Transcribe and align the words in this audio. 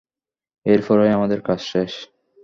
এরপরই 0.65 1.11
আমাদের 1.11 1.39
কাজ 1.41 1.59
শেষ। 1.71 1.91